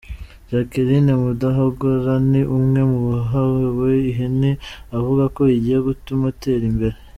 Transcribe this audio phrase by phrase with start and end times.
[0.49, 4.51] Jacquiline Mudahogora ni umwe mu bahawe Ihene,
[4.97, 6.95] avuga ko igiye gutuma atera imbere.